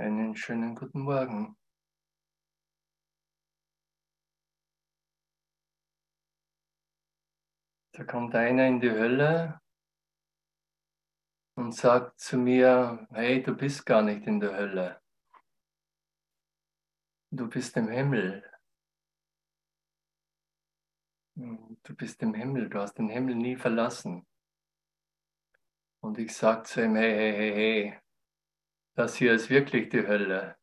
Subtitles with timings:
[0.00, 1.58] Einen schönen guten Morgen.
[7.92, 9.60] Da kommt einer in die Hölle
[11.54, 15.02] und sagt zu mir, hey, du bist gar nicht in der Hölle.
[17.30, 18.50] Du bist im Himmel.
[21.34, 24.26] Du bist im Himmel, du hast den Himmel nie verlassen.
[26.02, 28.09] Und ich sage zu ihm, hey, hey, hey, hey,
[28.94, 30.56] das hier ist wirklich die Hölle.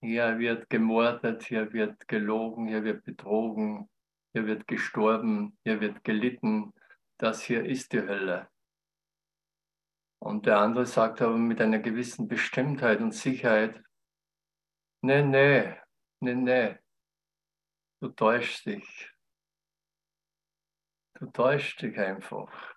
[0.00, 3.88] Hier wird gemordet, hier wird gelogen, hier wird betrogen,
[4.32, 6.72] hier wird gestorben, hier wird gelitten.
[7.18, 8.48] Das hier ist die Hölle.
[10.18, 13.82] Und der andere sagt aber mit einer gewissen Bestimmtheit und Sicherheit,
[15.02, 15.76] nee, nee,
[16.20, 16.78] nee, nee,
[18.00, 19.12] du täuschst dich.
[21.14, 22.76] Du täuschst dich einfach.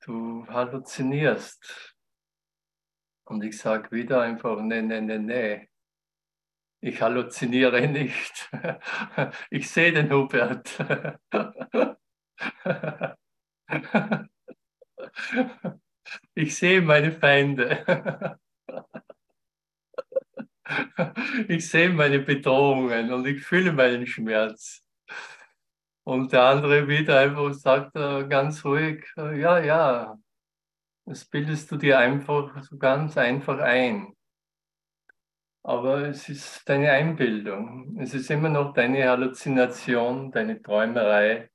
[0.00, 1.94] Du halluzinierst.
[3.24, 5.68] Und ich sage wieder einfach, nee, nee, nee, nee.
[6.80, 8.50] Ich halluziniere nicht.
[9.50, 10.76] Ich sehe den Hubert.
[16.34, 18.38] Ich sehe meine Feinde.
[21.48, 24.84] Ich sehe meine Bedrohungen und ich fühle meinen Schmerz.
[26.04, 30.18] Und der andere wieder einfach sagt äh, ganz ruhig, äh, ja, ja,
[31.04, 34.16] das bildest du dir einfach so ganz einfach ein.
[35.62, 37.98] Aber es ist deine Einbildung.
[38.00, 41.50] Es ist immer noch deine Halluzination, deine Träumerei,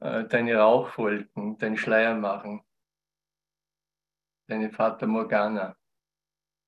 [0.00, 2.62] äh, deine Rauchwolken, dein Schleiermachen,
[4.48, 5.76] deine Fata Morgana.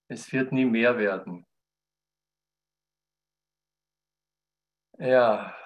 [0.09, 1.45] Es wird nie mehr werden.
[4.99, 5.58] Ja.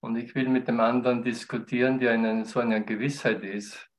[0.00, 3.90] Und ich will mit dem anderen diskutieren, der in so einer Gewissheit ist.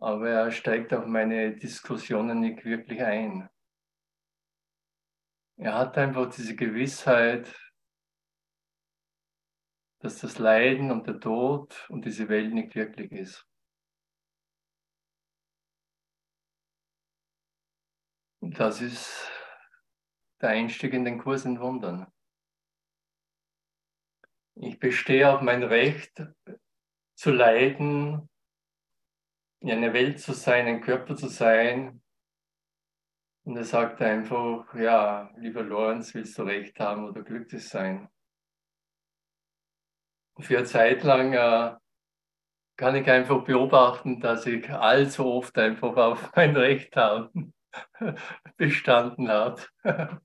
[0.00, 3.48] Aber er steigt auf meine Diskussionen nicht wirklich ein.
[5.56, 7.52] Er hat einfach diese Gewissheit,
[10.00, 13.44] dass das Leiden und der Tod und diese Welt nicht wirklich ist.
[18.40, 19.28] Und das ist
[20.40, 22.06] der Einstieg in den Kurs in Wundern.
[24.60, 26.22] Ich bestehe auf mein Recht
[27.14, 28.28] zu leiden,
[29.60, 32.02] in einer Welt zu sein, ein Körper zu sein.
[33.44, 38.08] Und er sagt einfach, ja, lieber Lorenz, willst du Recht haben oder glücklich sein?
[40.40, 41.76] für eine Zeit lang äh,
[42.76, 47.52] kann ich einfach beobachten, dass ich allzu oft einfach auf mein Recht haben
[48.56, 49.62] bestanden habe.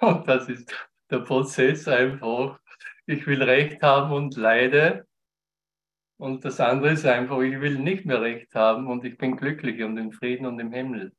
[0.00, 0.72] Und das ist
[1.10, 2.58] der Prozess einfach.
[3.10, 5.04] Ich will Recht haben und leide.
[6.16, 9.82] Und das andere ist einfach, ich will nicht mehr Recht haben und ich bin glücklich
[9.82, 11.12] und im Frieden und im Himmel.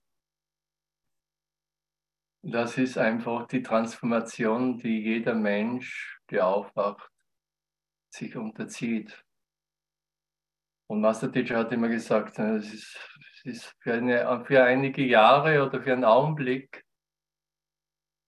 [2.44, 7.12] Das ist einfach die Transformation, die jeder Mensch, der aufwacht,
[8.10, 9.26] sich unterzieht.
[10.88, 15.66] Und Master Teacher hat immer gesagt, es ist, es ist für, eine, für einige Jahre
[15.66, 16.86] oder für einen Augenblick,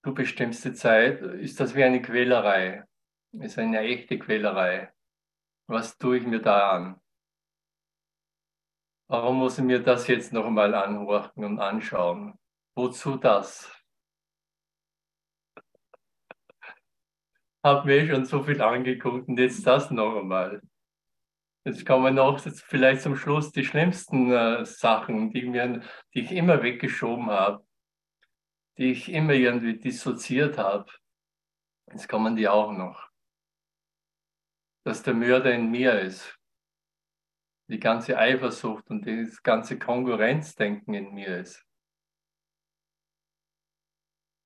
[0.02, 2.84] du bestimmst die Zeit, ist das wie eine Quälerei.
[3.40, 4.92] Ist eine echte Quälerei.
[5.66, 7.00] Was tue ich mir da an?
[9.08, 12.38] Warum muss ich mir das jetzt noch einmal anhorchen und anschauen?
[12.74, 13.70] Wozu das?
[17.64, 20.60] habe mir schon so viel angeguckt und jetzt das noch einmal.
[21.64, 25.80] Jetzt kommen noch vielleicht zum Schluss die schlimmsten äh, Sachen, die, mir,
[26.12, 27.66] die ich immer weggeschoben habe,
[28.76, 30.92] die ich immer irgendwie dissoziiert habe.
[31.90, 33.13] Jetzt kommen die auch noch.
[34.84, 36.38] Dass der Mörder in mir ist.
[37.68, 41.64] Die ganze Eifersucht und das ganze Konkurrenzdenken in mir ist.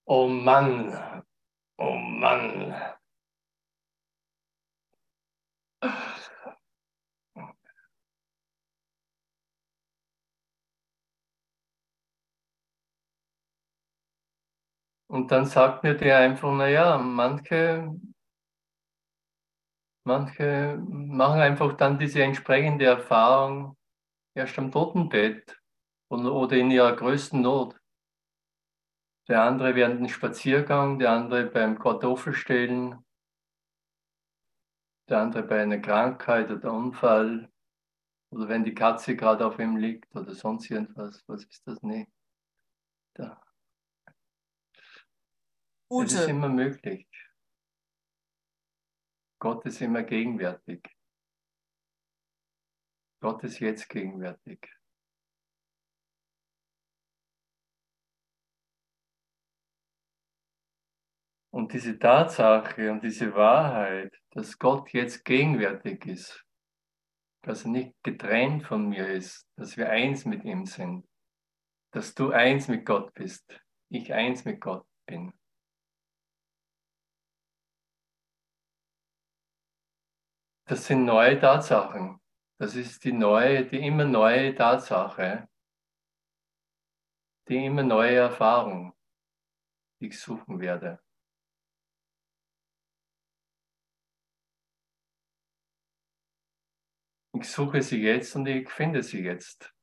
[0.06, 1.24] Oh Mann,
[1.76, 2.74] oh Mann.
[15.10, 17.90] Und dann sagt mir der einfach, naja, manche,
[20.08, 23.76] manche machen einfach dann diese entsprechende Erfahrung
[24.34, 25.60] erst am Totenbett
[26.08, 27.78] oder in ihrer größten Not.
[29.28, 33.04] Der andere während dem Spaziergang, der andere beim Kartoffelstellen,
[35.08, 37.50] der andere bei einer Krankheit oder Unfall
[38.30, 42.10] oder wenn die Katze gerade auf ihm liegt oder sonst irgendwas, was ist das nicht?
[43.14, 43.42] Da.
[45.90, 46.06] Ute.
[46.06, 47.06] Es ist immer möglich.
[49.40, 50.82] Gott ist immer gegenwärtig.
[53.20, 54.58] Gott ist jetzt gegenwärtig.
[61.50, 66.44] Und diese Tatsache und diese Wahrheit, dass Gott jetzt gegenwärtig ist,
[67.42, 71.08] dass er nicht getrennt von mir ist, dass wir eins mit ihm sind,
[71.92, 75.32] dass du eins mit Gott bist, ich eins mit Gott bin.
[80.68, 82.20] Das sind neue Tatsachen.
[82.58, 85.48] Das ist die neue, die immer neue Tatsache,
[87.48, 88.94] die immer neue Erfahrung,
[89.98, 91.02] die ich suchen werde.
[97.32, 99.74] Ich suche sie jetzt und ich finde sie jetzt.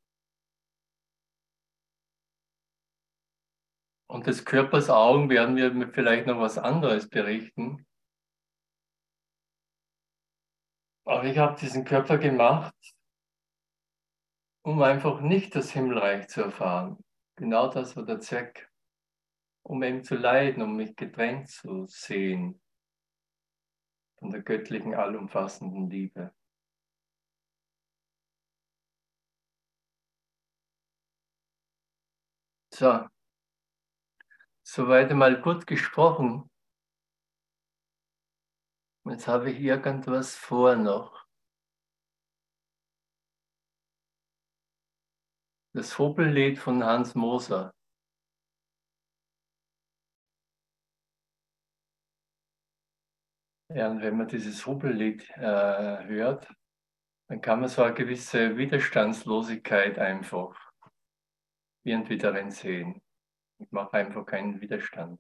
[4.08, 7.88] Und des Körpers Augen werden wir vielleicht noch was anderes berichten.
[11.06, 12.76] Aber ich habe diesen Körper gemacht,
[14.64, 16.98] um einfach nicht das Himmelreich zu erfahren.
[17.36, 18.72] Genau das war der Zweck.
[19.64, 22.60] Um eben zu leiden, um mich getrennt zu sehen
[24.18, 26.34] von der göttlichen, allumfassenden Liebe.
[32.72, 33.08] So,
[34.64, 36.50] soweit einmal gut gesprochen.
[39.08, 41.26] Jetzt habe ich irgendwas vor noch.
[45.74, 47.72] Das Hobellied von Hans Moser.
[53.70, 56.48] Ja, und wenn man dieses Hobellied äh, hört,
[57.28, 60.72] dann kann man so eine gewisse Widerstandslosigkeit einfach
[61.84, 63.02] irgendwie darin sehen.
[63.60, 65.20] Ich mache einfach keinen Widerstand.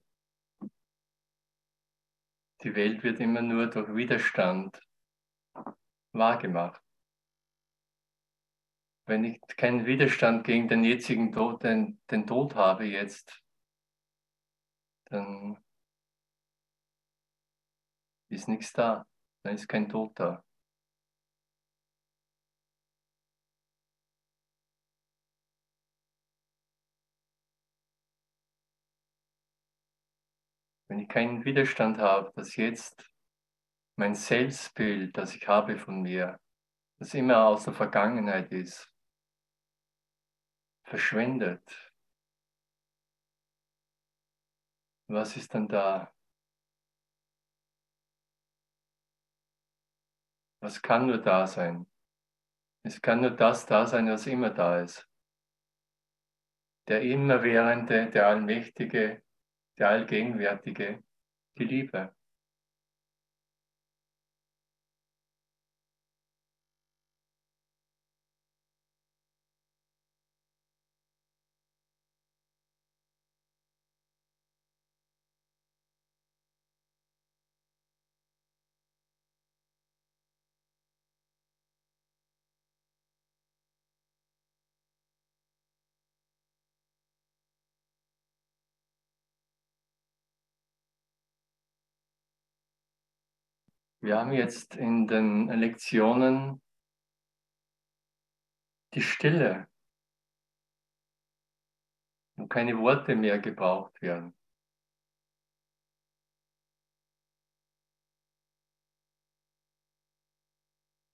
[2.65, 4.81] Die Welt wird immer nur durch Widerstand
[6.13, 6.81] wahrgemacht.
[9.05, 13.39] Wenn ich keinen Widerstand gegen den jetzigen Tod, den, den Tod habe jetzt,
[15.11, 15.63] dann
[18.29, 19.05] ist nichts da,
[19.43, 20.44] dann ist kein Tod da.
[30.95, 33.11] Wenn ich keinen Widerstand habe, dass jetzt
[33.97, 36.39] mein Selbstbild, das ich habe von mir,
[36.99, 38.89] das immer aus der Vergangenheit ist,
[40.83, 41.61] verschwindet.
[45.09, 46.13] Was ist dann da?
[50.61, 51.85] Was kann nur da sein?
[52.83, 55.05] Es kann nur das da sein, was immer da ist.
[56.87, 59.24] Der immerwährende, der allmächtige,
[59.77, 61.03] der Allgegenwärtige,
[61.57, 62.14] die Liebe.
[94.05, 96.61] Wir haben jetzt in den Lektionen
[98.93, 99.67] die Stille,
[102.37, 104.37] wo keine Worte mehr gebraucht werden.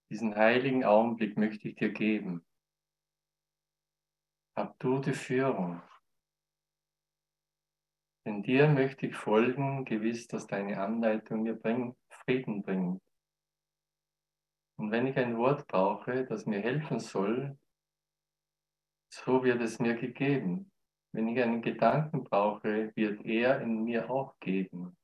[0.10, 2.45] Diesen heiligen Augenblick möchte ich dir geben.
[4.57, 5.81] Hab du die Führung.
[8.25, 13.01] Denn dir möchte ich folgen, gewiss, dass deine Anleitung mir bringt, Frieden bringt.
[14.77, 17.57] Und wenn ich ein Wort brauche, das mir helfen soll,
[19.13, 20.71] so wird es mir gegeben.
[21.13, 24.97] Wenn ich einen Gedanken brauche, wird er in mir auch geben.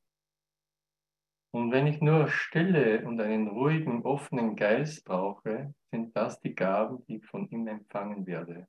[1.53, 7.03] Und wenn ich nur Stille und einen ruhigen, offenen Geist brauche, sind das die Gaben,
[7.05, 8.67] die ich von ihm empfangen werde.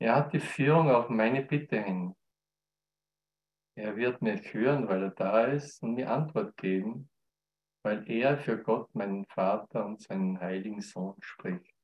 [0.00, 2.14] Er hat die Führung auf meine Bitte hin.
[3.76, 7.10] Er wird mich hören, weil er da ist und mir Antwort geben,
[7.82, 11.74] weil er für Gott, meinen Vater und seinen heiligen Sohn spricht.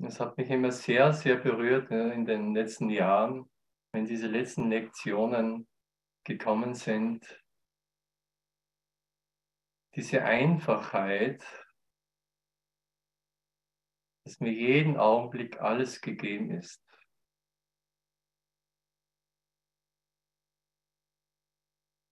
[0.00, 3.50] Das hat mich immer sehr, sehr berührt in den letzten Jahren,
[3.92, 5.66] wenn diese letzten Lektionen
[6.24, 7.42] gekommen sind.
[9.96, 11.42] Diese Einfachheit,
[14.28, 16.84] dass mir jeden Augenblick alles gegeben ist.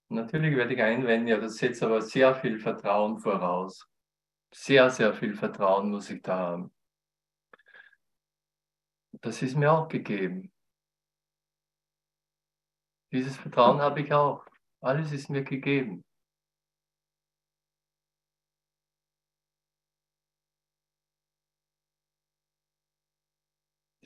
[0.08, 3.86] Natürlich werde ich einwenden, ja, das setzt aber sehr viel Vertrauen voraus.
[4.50, 6.74] Sehr, sehr viel Vertrauen muss ich da haben.
[9.20, 10.50] Das ist mir auch gegeben.
[13.12, 14.42] Dieses Vertrauen habe ich auch.
[14.80, 16.02] Alles ist mir gegeben.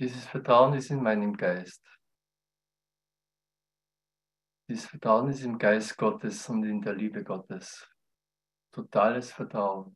[0.01, 1.85] Dieses Vertrauen ist in meinem Geist.
[4.67, 7.87] Dieses Vertrauen ist im Geist Gottes und in der Liebe Gottes.
[8.73, 9.95] Totales Vertrauen.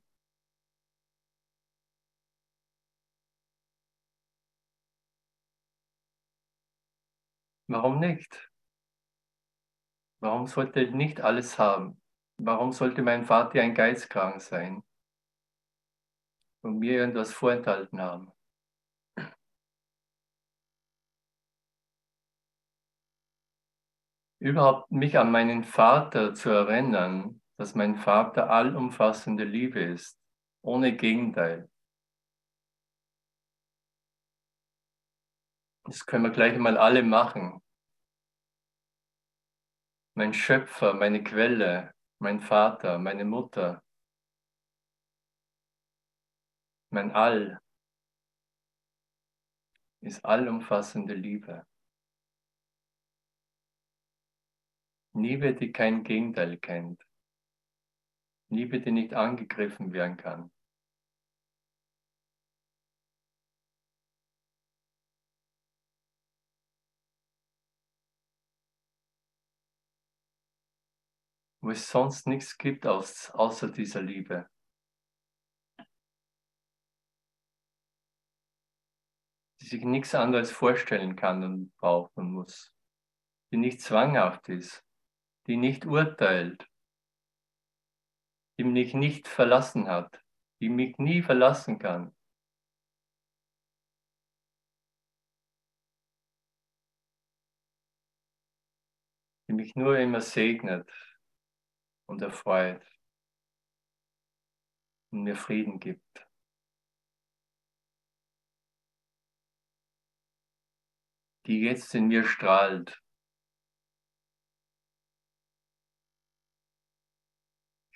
[7.66, 8.52] Warum nicht?
[10.20, 11.98] Warum sollte ich nicht alles haben?
[12.36, 14.84] Warum sollte mein Vater ein Geistkrank sein
[16.62, 18.34] und mir irgendwas vorenthalten haben?
[24.44, 30.20] Überhaupt mich an meinen Vater zu erinnern, dass mein Vater allumfassende Liebe ist,
[30.60, 31.70] ohne Gegenteil.
[35.84, 37.62] Das können wir gleich mal alle machen.
[40.12, 43.82] Mein Schöpfer, meine Quelle, mein Vater, meine Mutter,
[46.90, 47.58] mein All
[50.02, 51.64] ist allumfassende Liebe.
[55.14, 57.00] Liebe, die kein Gegenteil kennt.
[58.48, 60.50] Liebe, die nicht angegriffen werden kann.
[71.64, 74.46] wo es sonst nichts gibt außer dieser Liebe.
[79.60, 82.74] Die sich nichts anderes vorstellen kann und brauchen muss,
[83.50, 84.84] die nicht zwanghaft ist,
[85.46, 86.68] die nicht urteilt,
[88.58, 90.22] die mich nicht verlassen hat,
[90.60, 92.14] die mich nie verlassen kann.
[99.46, 100.90] die mich nur immer segnet,
[102.06, 102.82] und erfreut
[105.10, 106.26] und mir Frieden gibt.
[111.46, 113.03] Die jetzt in mir strahlt.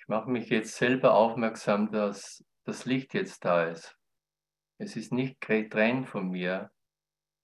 [0.09, 3.95] Mache mich jetzt selber aufmerksam, dass das Licht jetzt da ist.
[4.79, 6.71] Es ist nicht getrennt von mir.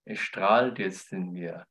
[0.06, 1.66] Es strahlt jetzt in mir.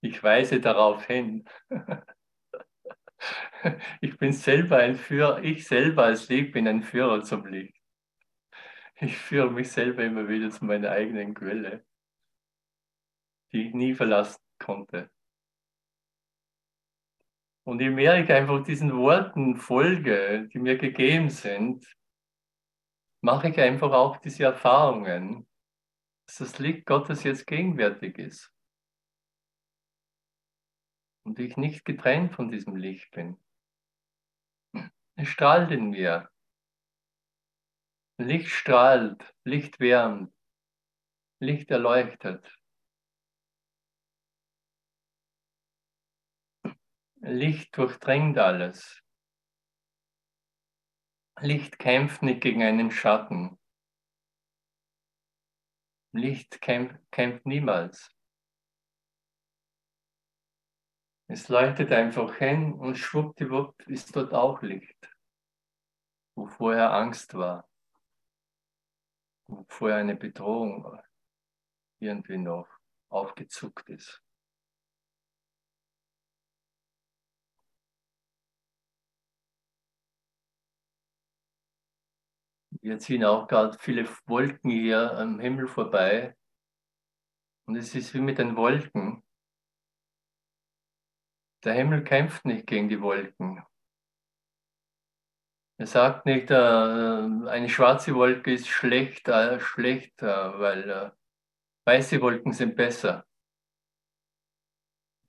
[0.00, 1.48] Ich weise darauf hin.
[4.00, 7.76] Ich bin selber ein Führer, ich selber als Licht bin ein Führer zum Licht.
[9.00, 11.84] Ich führe mich selber immer wieder zu meiner eigenen Quelle,
[13.52, 15.10] die ich nie verlassen konnte.
[17.68, 21.84] Und je mehr ich einfach diesen Worten folge, die mir gegeben sind,
[23.22, 25.46] mache ich einfach auch diese Erfahrungen,
[26.26, 28.50] dass das Licht Gottes jetzt gegenwärtig ist
[31.26, 33.36] und ich nicht getrennt von diesem Licht bin.
[35.16, 36.30] Es strahlt in mir.
[38.16, 40.32] Licht strahlt, Licht wärmt,
[41.38, 42.57] Licht erleuchtet.
[47.20, 49.02] Licht durchdringt alles.
[51.40, 53.58] Licht kämpft nicht gegen einen Schatten.
[56.12, 58.14] Licht kämpft, kämpft niemals.
[61.26, 65.10] Es leuchtet einfach hin und schwuppdiwupp ist dort auch Licht,
[66.34, 67.68] wo vorher Angst war,
[69.48, 70.98] wo vorher eine Bedrohung
[72.00, 72.68] irgendwie noch
[73.10, 74.22] aufgezuckt ist.
[82.80, 86.36] Wir ziehen auch gerade viele Wolken hier am Himmel vorbei.
[87.66, 89.22] Und es ist wie mit den Wolken.
[91.64, 93.62] Der Himmel kämpft nicht gegen die Wolken.
[95.80, 101.10] Er sagt nicht, äh, eine schwarze Wolke ist schlecht, äh, schlecht weil äh,
[101.84, 103.24] weiße Wolken sind besser.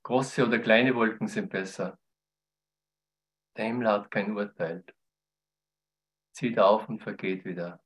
[0.02, 1.98] Große oder kleine Wolken sind besser.
[3.56, 4.84] Der Himmel hat kein Urteil.
[6.32, 7.80] Zieht auf und vergeht wieder.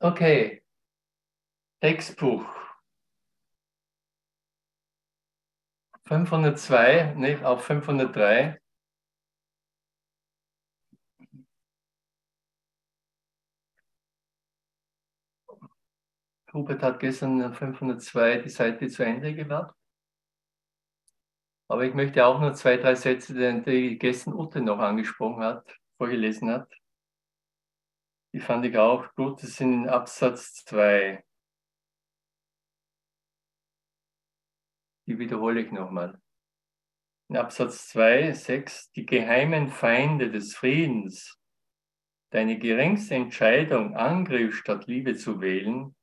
[0.00, 0.62] Okay.
[1.80, 2.44] Textbuch
[6.06, 8.60] 502, nicht auf 503.
[16.56, 19.74] Hubert hat gestern 502 die Seite zu Ende gemacht.
[21.68, 26.50] Aber ich möchte auch noch zwei, drei Sätze, die gestern Ute noch angesprochen hat, vorgelesen
[26.50, 26.72] hat.
[28.32, 29.42] Die fand ich auch gut.
[29.42, 31.24] Das sind in Absatz 2.
[35.06, 36.20] Die wiederhole ich nochmal.
[37.28, 41.38] In Absatz 2, 6, die geheimen Feinde des Friedens,
[42.30, 45.95] deine geringste Entscheidung, Angriff statt Liebe zu wählen,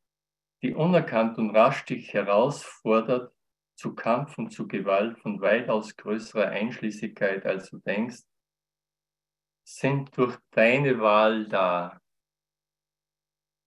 [0.63, 3.33] die unerkannt und rasch dich herausfordert
[3.75, 8.23] zu Kampf und zu Gewalt von weitaus größerer Einschließlichkeit, als du denkst,
[9.65, 11.99] sind durch deine Wahl da.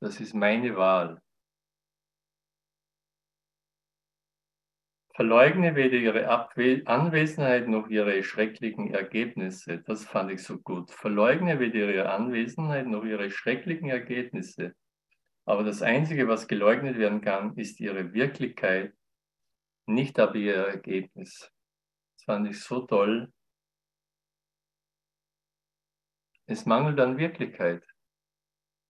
[0.01, 1.21] Das ist meine Wahl.
[5.15, 9.83] Verleugne weder ihre Anwesenheit noch ihre schrecklichen Ergebnisse.
[9.83, 10.91] Das fand ich so gut.
[10.91, 14.75] Verleugne weder ihre Anwesenheit noch ihre schrecklichen Ergebnisse.
[15.47, 18.93] Aber das Einzige, was geleugnet werden kann, ist ihre Wirklichkeit,
[19.87, 21.53] nicht aber ihr Ergebnis.
[22.17, 23.33] Das fand ich so toll.
[26.47, 27.87] Es mangelt an Wirklichkeit.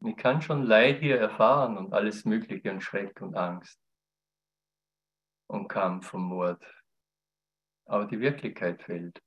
[0.00, 3.78] Ich kann schon Leid hier erfahren und alles Mögliche und Schreck und Angst
[5.48, 6.62] und Kampf und Mord.
[7.86, 9.22] Aber die Wirklichkeit fehlt.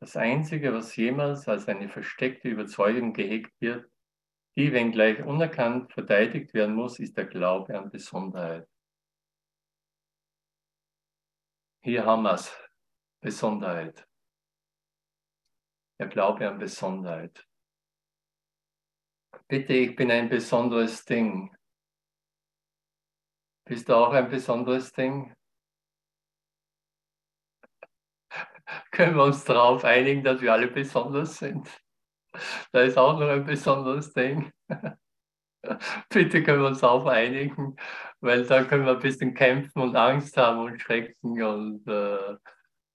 [0.00, 3.90] Das Einzige, was jemals als eine versteckte Überzeugung gehegt wird,
[4.56, 8.68] die, wenngleich unerkannt, verteidigt werden muss, ist der Glaube an Besonderheit.
[11.82, 12.56] Hier haben wir es,
[13.20, 14.06] Besonderheit.
[15.98, 17.46] Der Glaube an Besonderheit.
[19.48, 21.54] Bitte, ich bin ein besonderes Ding.
[23.66, 25.34] Bist du auch ein besonderes Ding?
[28.90, 31.83] Können wir uns darauf einigen, dass wir alle besonders sind?
[32.72, 34.52] Da ist auch noch ein besonderes Ding.
[36.10, 37.76] Bitte können wir uns darauf einigen,
[38.20, 42.36] weil da können wir ein bisschen kämpfen und Angst haben und Schrecken und, äh,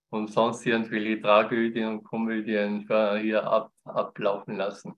[0.09, 2.87] und sonst irgendwelche Tragödien und Komödien
[3.21, 4.93] hier ab, ablaufen lassen.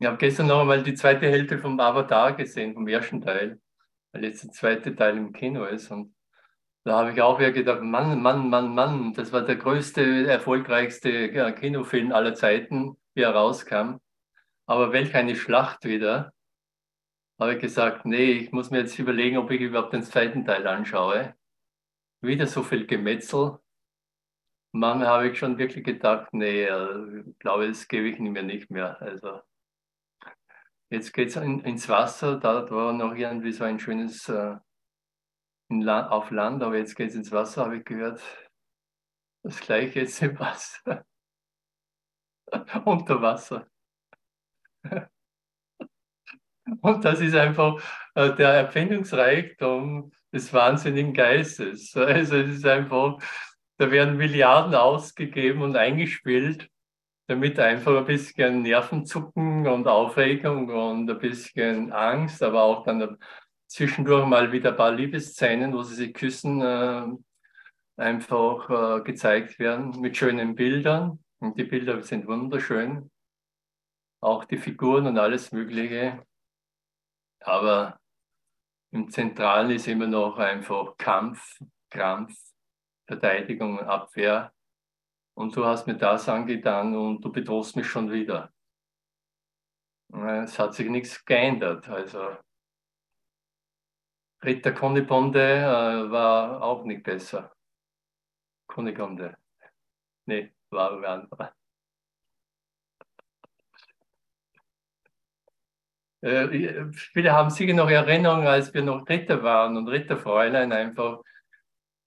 [0.00, 3.60] Ich habe gestern noch einmal die zweite Hälfte vom Avatar gesehen, vom ersten Teil,
[4.12, 5.90] weil jetzt der zweite Teil im Kino ist.
[5.90, 6.13] Und
[6.84, 11.54] da habe ich auch wieder gedacht, Mann, Mann, Mann, Mann, das war der größte, erfolgreichste
[11.54, 14.00] Kinofilm aller Zeiten, wie er rauskam.
[14.66, 16.32] Aber welch eine Schlacht wieder.
[17.40, 20.66] Habe ich gesagt, nee, ich muss mir jetzt überlegen, ob ich überhaupt den zweiten Teil
[20.66, 21.34] anschaue.
[22.22, 23.58] Wieder so viel Gemetzel.
[24.72, 28.70] Manchmal habe ich schon wirklich gedacht, nee, äh, ich glaube, das gebe ich mir nicht
[28.70, 29.00] mehr.
[29.00, 29.40] Also
[30.94, 34.56] Jetzt geht es in, ins Wasser, da war noch irgendwie so ein schönes äh,
[35.68, 38.20] La auf Land, aber jetzt geht es ins Wasser, habe ich gehört.
[39.42, 41.04] Das gleiche jetzt im Wasser.
[42.84, 43.66] Unter Wasser.
[46.80, 47.82] Und das ist einfach
[48.14, 51.94] äh, der Erfindungsreichtum des wahnsinnigen Geistes.
[51.96, 53.18] Also es ist einfach,
[53.78, 56.70] da werden Milliarden ausgegeben und eingespielt
[57.26, 63.18] damit einfach ein bisschen Nervenzucken und Aufregung und ein bisschen Angst, aber auch dann
[63.66, 67.06] zwischendurch mal wieder ein paar Liebesszenen, wo sie sich küssen, äh,
[67.96, 71.22] einfach äh, gezeigt werden mit schönen Bildern.
[71.38, 73.10] Und die Bilder sind wunderschön.
[74.20, 76.24] Auch die Figuren und alles Mögliche.
[77.40, 78.00] Aber
[78.90, 82.32] im Zentralen ist immer noch einfach Kampf, Krampf,
[83.06, 84.54] Verteidigung Abwehr
[85.34, 88.52] und du hast mir das angetan und du bedrohst mich schon wieder.
[90.42, 91.88] Es hat sich nichts geändert.
[91.88, 92.36] Also
[94.44, 97.52] Ritter Kunigonde äh, war auch nicht besser.
[98.66, 99.36] Kunigonde.
[100.26, 101.54] Nee, war ein anderer.
[106.22, 111.20] Äh, viele haben sicher noch Erinnerungen, als wir noch Ritter waren und Ritterfräulein einfach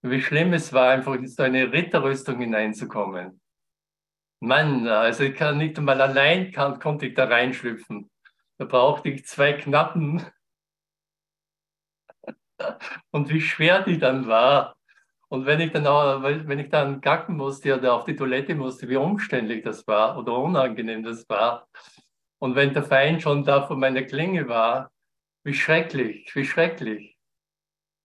[0.01, 3.41] wie schlimm es war, einfach in so eine Ritterrüstung hineinzukommen.
[4.39, 8.09] Mann, also ich kann nicht einmal allein kann, konnte ich da reinschlüpfen.
[8.57, 10.23] Da brauchte ich zwei Knappen.
[13.11, 14.75] Und wie schwer die dann war.
[15.29, 18.87] Und wenn ich dann auch, wenn ich dann gacken musste oder auf die Toilette musste,
[18.89, 21.67] wie umständlich das war oder unangenehm das war.
[22.39, 24.91] Und wenn der Feind schon da vor meiner Klinge war,
[25.43, 27.17] wie schrecklich, wie schrecklich.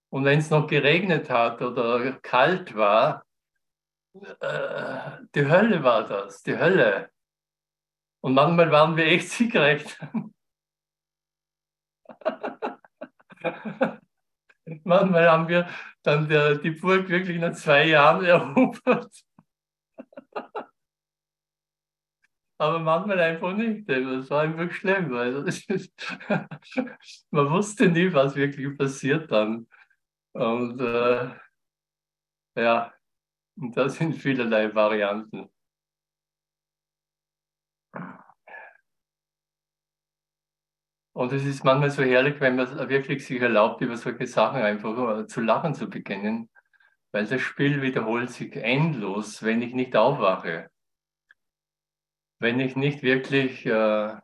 [0.09, 3.25] Und wenn es noch geregnet hat oder kalt war,
[4.39, 7.09] äh, die Hölle war das, die Hölle.
[8.21, 9.31] Und manchmal waren wir echt
[14.83, 15.67] Manchmal haben wir
[16.03, 19.11] dann der, die Burg wirklich nach zwei Jahren erobert.
[22.57, 23.89] Aber manchmal einfach nicht.
[23.89, 25.69] Das war einfach schlimm, weil ist,
[27.31, 29.67] man wusste nie, was wirklich passiert dann.
[30.33, 31.29] Und äh,
[32.55, 32.93] ja,
[33.57, 35.49] und das sind vielerlei Varianten.
[41.13, 45.19] Und es ist manchmal so herrlich, wenn man wirklich sich erlaubt, über solche Sachen einfach
[45.19, 46.49] äh, zu lachen zu beginnen,
[47.11, 50.71] weil das Spiel wiederholt sich endlos, wenn ich nicht aufwache.
[52.39, 54.17] Wenn ich nicht wirklich, äh,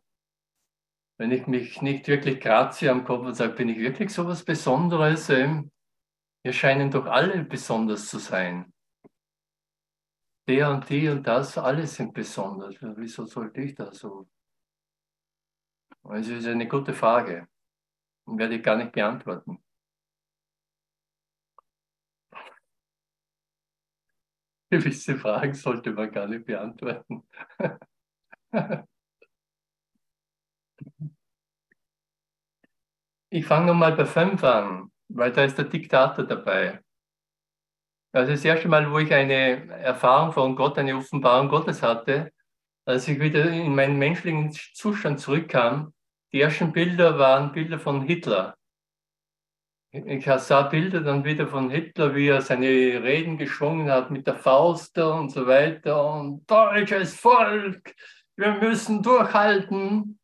[1.18, 4.44] wenn ich mich nicht wirklich kratze am Kopf und sage, bin ich wirklich so was
[4.44, 5.30] Besonderes?
[5.30, 5.72] Ähm,
[6.44, 8.74] wir scheinen doch alle besonders zu sein.
[10.48, 12.76] Der und die und das, alle sind besonders.
[12.82, 14.28] Wieso sollte ich das so
[16.04, 17.48] das ist eine gute Frage
[18.26, 19.60] und werde ich gar nicht beantworten.
[24.72, 27.24] Gewisse Fragen sollte man gar nicht beantworten.
[33.32, 36.82] Ich fange nochmal bei 5 an, weil da ist der Diktator dabei.
[38.12, 42.32] Also das erste Mal, wo ich eine Erfahrung von Gott, eine Offenbarung Gottes hatte,
[42.90, 45.94] als ich wieder in meinen menschlichen Zustand zurückkam,
[46.34, 48.56] die ersten Bilder waren Bilder von Hitler.
[49.92, 54.36] Ich sah Bilder dann wieder von Hitler, wie er seine Reden geschwungen hat mit der
[54.36, 57.96] Faust und so weiter und deutsches Volk,
[58.36, 60.20] wir müssen durchhalten.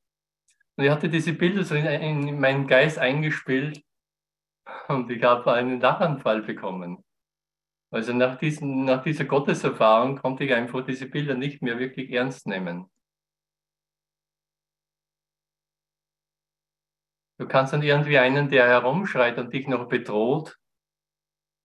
[0.75, 3.83] Und ich hatte diese Bilder so in, in meinen Geist eingespielt
[4.87, 7.03] und ich habe einen Lachanfall bekommen.
[7.95, 12.45] Also nach, diesen, nach dieser Gotteserfahrung konnte ich einfach diese Bilder nicht mehr wirklich ernst
[12.45, 12.91] nehmen.
[17.37, 20.57] Du kannst dann irgendwie einen, der herumschreit und dich noch bedroht,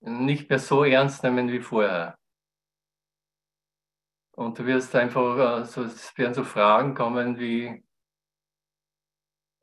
[0.03, 2.16] nicht mehr so ernst nehmen wie vorher.
[4.37, 7.85] Und du wirst einfach, so, es werden so Fragen kommen wie,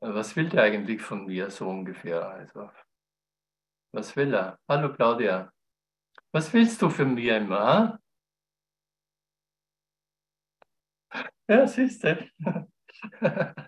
[0.01, 2.27] was will der eigentlich von mir, so ungefähr?
[2.27, 2.69] Also,
[3.93, 4.59] was will er?
[4.67, 5.49] Hallo Claudia.
[6.37, 7.99] Was willst du von mir immer?
[11.47, 12.29] Ja, siehst du.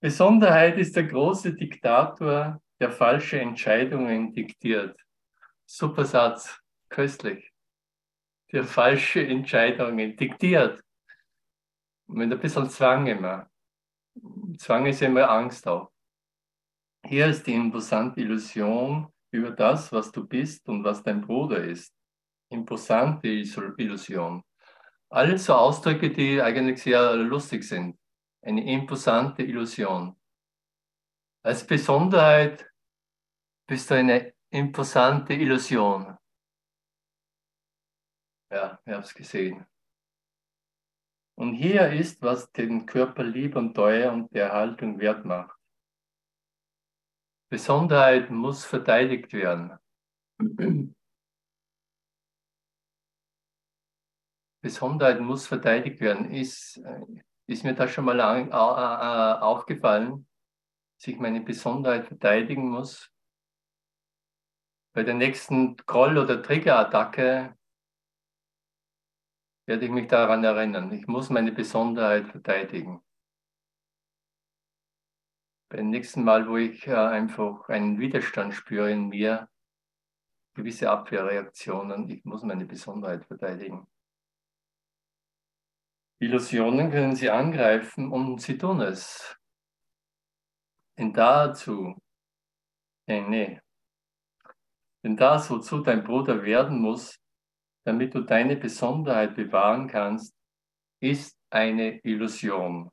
[0.00, 5.00] Besonderheit ist der große Diktator, der falsche Entscheidungen diktiert.
[5.64, 7.52] Super Satz, köstlich.
[8.50, 10.82] Der falsche Entscheidungen diktiert.
[12.08, 13.48] Mit ein bisschen Zwang immer.
[14.58, 15.92] Zwang ist immer Angst auch.
[17.06, 21.94] Hier ist die imposante Illusion, über das, was du bist und was dein Bruder ist.
[22.50, 24.42] Imposante Illusion.
[25.08, 27.98] Alles so Ausdrücke, die eigentlich sehr lustig sind.
[28.42, 30.16] Eine imposante Illusion.
[31.42, 32.70] Als Besonderheit
[33.66, 36.16] bist du eine imposante Illusion.
[38.52, 39.64] Ja, ich habe es gesehen.
[41.36, 45.59] Und hier ist, was den Körper lieb und teuer und die Erhaltung wert macht.
[47.50, 49.76] Besonderheit muss verteidigt werden.
[54.62, 56.30] Besonderheit muss verteidigt werden.
[56.30, 56.80] Ist,
[57.48, 58.52] ist mir das schon mal an, äh,
[59.42, 60.28] aufgefallen,
[60.98, 63.10] dass ich meine Besonderheit verteidigen muss?
[64.92, 67.56] Bei der nächsten Groll- oder Triggerattacke
[69.66, 70.92] werde ich mich daran erinnern.
[70.92, 73.02] Ich muss meine Besonderheit verteidigen
[75.70, 79.48] beim nächsten Mal, wo ich äh, einfach einen Widerstand spüre in mir,
[80.54, 83.86] gewisse Abwehrreaktionen, ich muss meine Besonderheit verteidigen.
[86.18, 89.38] Illusionen können Sie angreifen und Sie tun es.
[90.98, 91.96] Denn dazu,
[93.06, 93.60] nee, nee,
[95.02, 97.18] denn das, wozu dein Bruder werden muss,
[97.86, 100.36] damit du deine Besonderheit bewahren kannst,
[101.00, 102.90] ist eine Illusion.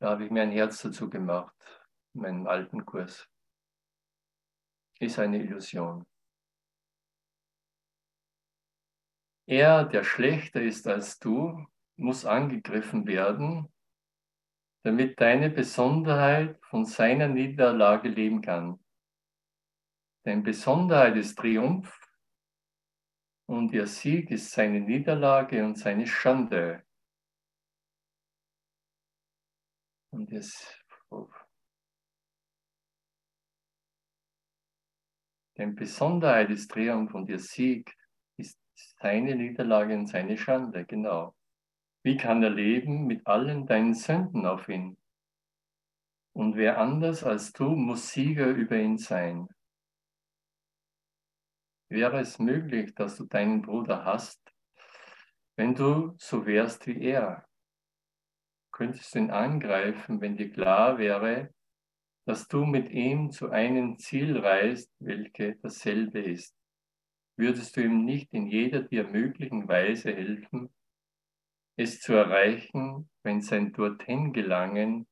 [0.00, 1.54] Da habe ich mir ein Herz dazu gemacht,
[2.14, 3.28] in meinem alten Kurs.
[4.98, 6.06] Ist eine Illusion.
[9.46, 13.70] Er, der schlechter ist als du, muss angegriffen werden,
[14.84, 18.82] damit deine Besonderheit von seiner Niederlage leben kann.
[20.24, 22.00] Denn Besonderheit ist Triumph
[23.46, 26.86] und ihr Sieg ist seine Niederlage und seine Schande.
[30.10, 30.80] Und jetzt
[35.60, 37.94] Denn Besonderheit ist Triumph und ihr Sieg
[38.38, 38.58] ist
[38.98, 41.34] seine Niederlage und seine Schande, genau.
[42.02, 44.96] Wie kann er leben mit allen deinen Sünden auf ihn?
[46.32, 49.48] Und wer anders als du muss Sieger über ihn sein.
[51.90, 54.40] Wäre es möglich, dass du deinen Bruder hast,
[55.56, 57.49] wenn du so wärst wie er?
[58.80, 61.52] Könntest du ihn angreifen, wenn dir klar wäre,
[62.26, 66.56] dass du mit ihm zu einem Ziel reist, welche dasselbe ist?
[67.36, 70.72] Würdest du ihm nicht in jeder dir möglichen Weise helfen,
[71.76, 75.06] es zu erreichen, wenn sein dorthin gelangen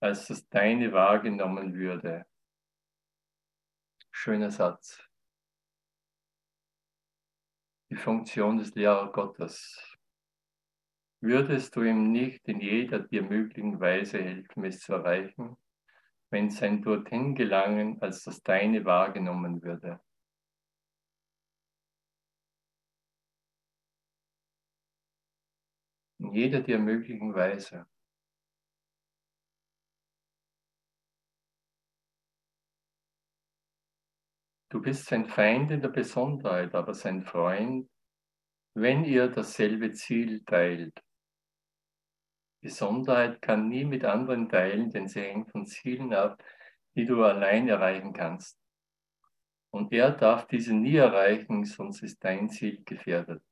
[0.00, 2.24] als das deine wahrgenommen würde.
[4.10, 5.06] Schöner Satz.
[7.90, 9.91] Die Funktion des Lehrer Gottes.
[11.24, 15.56] Würdest du ihm nicht in jeder dir möglichen Weise helfen, es zu erreichen,
[16.30, 20.00] wenn sein dorthin gelangen als das deine wahrgenommen würde?
[26.18, 27.86] In jeder dir möglichen Weise.
[34.70, 37.88] Du bist sein Feind in der Besonderheit, aber sein Freund,
[38.74, 41.00] wenn ihr dasselbe Ziel teilt.
[42.62, 46.42] Besonderheit kann nie mit anderen teilen, denn sie hängt von Zielen ab,
[46.94, 48.56] die du allein erreichen kannst.
[49.70, 53.42] Und er darf diese nie erreichen, sonst ist dein Ziel gefährdet.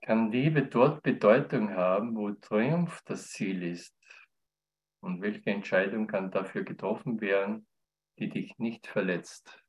[0.00, 3.94] Kann Liebe dort Bedeutung haben, wo Triumph das Ziel ist?
[5.00, 7.66] Und welche Entscheidung kann dafür getroffen werden,
[8.18, 9.65] die dich nicht verletzt?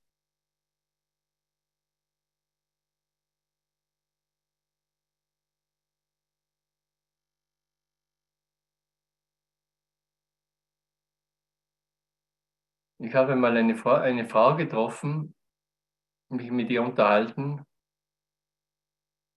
[12.99, 15.35] Ich habe mal eine Frau, eine Frau getroffen,
[16.29, 17.63] mich mit ihr unterhalten.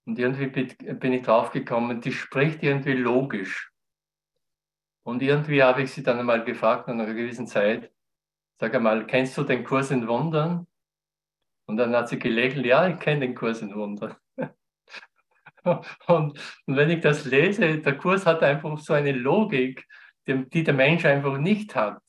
[0.06, 3.70] Und irgendwie bin ich draufgekommen, die spricht irgendwie logisch.
[5.02, 7.92] Und irgendwie habe ich sie dann einmal gefragt, nach einer gewissen Zeit,
[8.58, 10.66] sag einmal, kennst du den Kurs in Wundern?
[11.66, 14.16] Und dann hat sie gelächelt, ja, ich kenne den Kurs in Wundern.
[15.64, 19.86] und, und, wenn ich das lese, der Kurs hat einfach so eine Logik,
[20.26, 22.02] die der Mensch einfach nicht hat.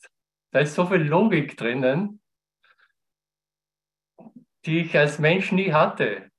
[0.52, 2.20] Da ist so viel Logik drinnen,
[4.64, 6.32] die ich als Mensch nie hatte.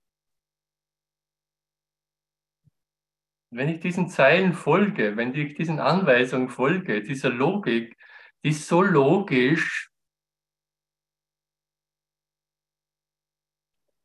[3.56, 7.96] wenn ich diesen Zeilen folge, wenn ich diesen Anweisungen folge, dieser Logik,
[8.44, 9.92] die ist so logisch,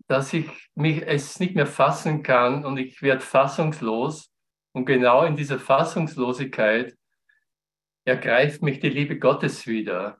[0.07, 4.31] dass ich mich es nicht mehr fassen kann und ich werde fassungslos.
[4.73, 6.97] Und genau in dieser Fassungslosigkeit
[8.09, 10.18] ergreift mich die Liebe Gottes wieder,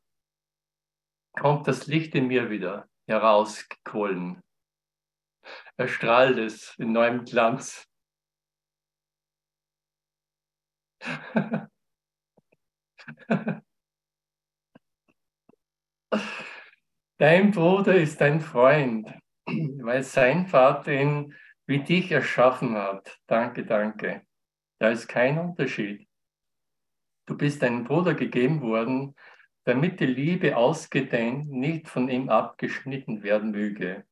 [1.33, 4.43] kommt das Licht in mir wieder herausgequollen.
[5.79, 7.89] Erstrahlt es in neuem Glanz.
[17.19, 19.13] Dein Bruder ist dein Freund,
[19.47, 21.35] weil sein Vater ihn
[21.67, 23.19] wie dich erschaffen hat.
[23.27, 24.27] Danke, danke.
[24.79, 26.08] Da ist kein Unterschied.
[27.29, 29.15] Du bist deinem Bruder gegeben worden,
[29.65, 34.07] damit die Liebe ausgedehnt nicht von ihm abgeschnitten werden möge.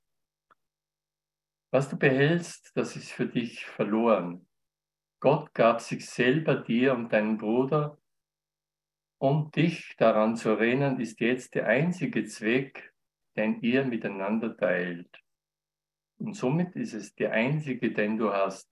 [1.71, 4.47] Was du behältst, das ist für dich verloren.
[5.19, 7.99] Gott gab sich selber dir und deinen Bruder,
[9.17, 12.93] um dich daran zu erinnern, ist jetzt der einzige Zweck,
[13.35, 15.25] den ihr miteinander teilt.
[16.19, 18.71] Und somit ist es der einzige, den du hast.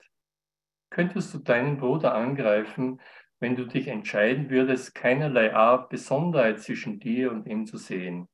[0.91, 3.01] Könntest du deinen Bruder angreifen,
[3.41, 8.29] wenn du dich entscheiden würdest, keinerlei Art Besonderheit zwischen dir und ihm zu sehen?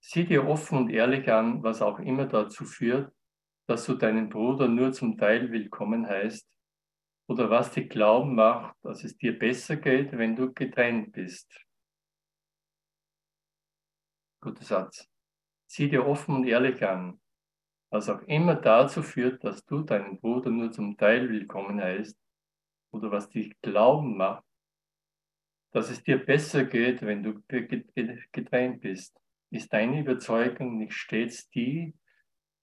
[0.00, 3.12] Sieh dir offen und ehrlich an, was auch immer dazu führt,
[3.66, 6.46] dass du deinen Bruder nur zum Teil willkommen heißt
[7.26, 11.50] oder was dich glauben macht, dass es dir besser geht, wenn du getrennt bist.
[14.42, 15.08] Guter Satz.
[15.66, 17.18] Sieh dir offen und ehrlich an,
[17.90, 22.23] was auch immer dazu führt, dass du deinen Bruder nur zum Teil willkommen heißt
[22.94, 24.44] oder was dich glauben macht,
[25.72, 29.20] dass es dir besser geht, wenn du getrennt bist.
[29.50, 31.94] Ist deine Überzeugung nicht stets die,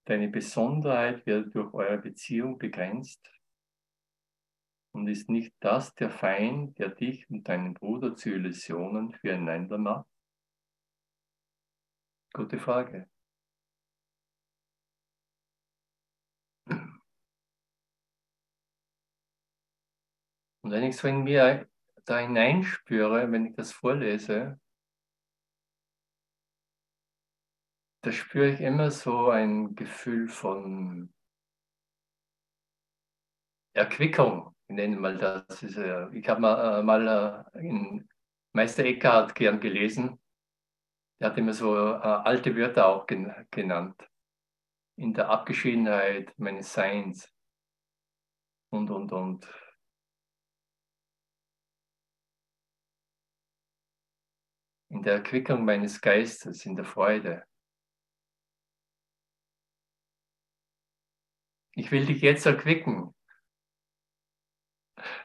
[0.05, 3.21] Deine Besonderheit wird durch eure Beziehung begrenzt
[4.93, 10.07] und ist nicht das der Feind, der dich und deinen Bruder zu Illusionen füreinander macht?
[12.33, 13.09] Gute Frage.
[20.61, 21.67] Und wenn ich so in mir
[22.05, 24.59] da hineinspüre, wenn ich das vorlese,
[28.03, 31.13] da spüre ich immer so ein Gefühl von
[33.73, 35.63] Erquickung, ich nenne mal das.
[35.63, 38.09] Äh, ich habe mal, äh, äh, in
[38.53, 40.17] Meister Eckhart gern gelesen.
[41.19, 44.01] Der hat immer so alte Wörter auch gen genannt.
[44.97, 47.29] In der Abgeschiedenheit meines Seins
[48.71, 49.47] und, und, und.
[54.91, 57.45] In der Erquickung meines Geistes, in der Freude.
[61.75, 63.15] Ich will dich jetzt erquicken.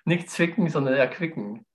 [0.05, 1.67] Nicht zwicken, sondern erquicken.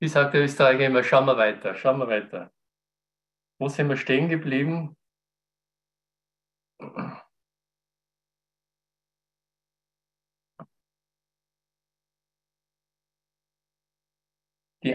[0.00, 2.52] Wie sagt der Österreicher immer, schauen wir weiter, schauen wir weiter.
[3.58, 4.97] Wo sind wir stehen geblieben?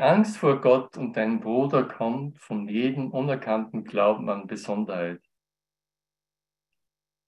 [0.04, 5.24] Angst vor Gott und deinem Bruder kommt von jedem unerkannten Glauben an Besonderheit.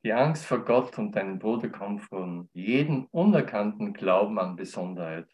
[0.03, 5.31] Die Angst vor Gott und deinem Bruder kommt von jedem unerkannten Glauben an Besonderheit.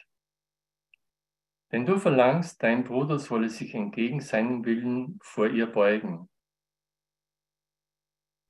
[1.72, 6.30] Denn du verlangst, dein Bruder solle sich entgegen seinem Willen vor ihr beugen.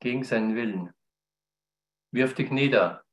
[0.02, 0.94] Gegen seinen Willen.
[2.12, 3.06] Wirf dich nieder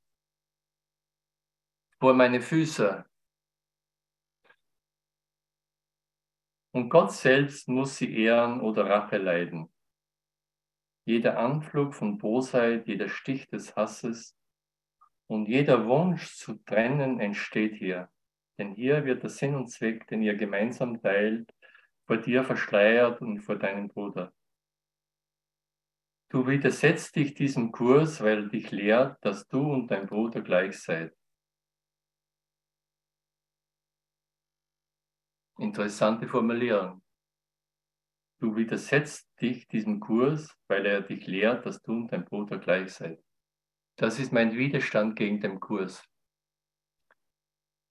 [2.01, 3.08] vor meine Füße.
[6.79, 9.69] Und Gott selbst muss sie ehren oder Rache leiden.
[11.07, 14.39] Jeder Anflug von Bosheit, jeder Stich des Hasses
[15.27, 18.13] und jeder Wunsch zu trennen entsteht hier.
[18.59, 21.53] Denn hier wird der Sinn und Zweck, den ihr gemeinsam teilt,
[22.07, 24.33] vor dir verschleiert und vor deinem Bruder.
[26.29, 31.18] Du widersetzt dich diesem Kurs, weil dich lehrt, dass du und dein Bruder gleich seid.
[35.59, 37.03] Interessante Formulierung.
[38.41, 42.93] Du widersetzt dich diesem Kurs, weil er dich lehrt, dass du und dein Bruder gleich
[42.93, 43.21] seid.
[43.97, 46.09] Das ist mein Widerstand gegen den Kurs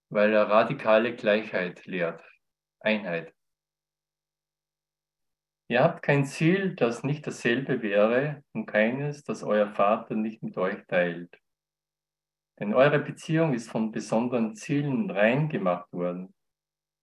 [0.10, 2.24] weil er radikale Gleichheit lehrt,
[2.80, 3.34] Einheit.
[5.70, 10.58] Ihr habt kein Ziel, das nicht dasselbe wäre und keines, das euer Vater nicht mit
[10.58, 11.38] euch teilt.
[12.60, 16.34] Denn eure Beziehung ist von besonderen Zielen rein gemacht worden.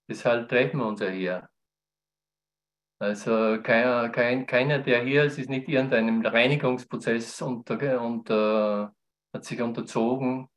[0.08, 1.48] Deshalb treffen wir uns ja hier.
[2.98, 8.94] Also keiner, kein, keiner, der hier ist, ist nicht irgendeinem Reinigungsprozess unter, unter,
[9.32, 10.48] hat sich unterzogen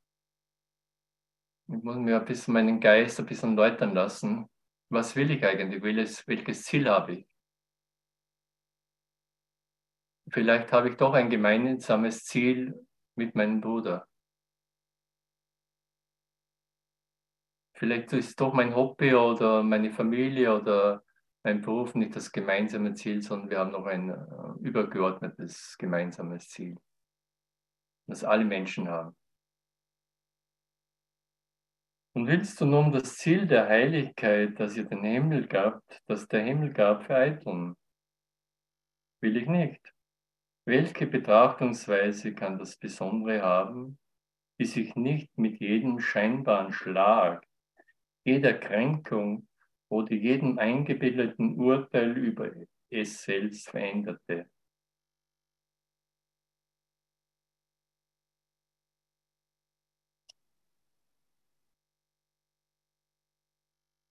[1.69, 4.49] ich muss mir ein bisschen meinen Geist ein bisschen läutern lassen.
[4.89, 5.81] Was will ich eigentlich?
[5.83, 7.27] Welches, welches Ziel habe ich?
[10.29, 14.07] Vielleicht habe ich doch ein gemeinsames Ziel mit meinem Bruder.
[17.77, 21.03] Vielleicht ist doch mein Hobby oder meine Familie oder
[21.43, 26.75] mein Beruf nicht das gemeinsame Ziel, sondern wir haben noch ein äh, übergeordnetes gemeinsames Ziel,
[28.07, 29.15] das alle Menschen haben.
[32.15, 36.43] Und willst du nun das Ziel der Heiligkeit, das ihr den Himmel gabt, das der
[36.43, 37.75] Himmel gab, vereiteln?
[39.21, 39.93] Will ich nicht.
[40.65, 43.99] Welche Betrachtungsweise kann das Besondere haben,
[44.59, 47.46] die sich nicht mit jedem scheinbaren Schlag,
[48.27, 49.47] jeder Kränkung
[49.89, 52.51] oder jedem eingebildeten Urteil über
[52.89, 54.49] es selbst veränderte?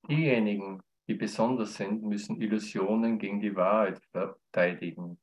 [0.09, 5.21] Diejenigen, die besonders sind, müssen Illusionen gegen die Wahrheit verteidigen.